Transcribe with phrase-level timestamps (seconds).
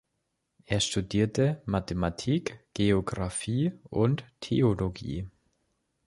[0.65, 5.29] Er studierte Mathematik, Geographie und Theologie.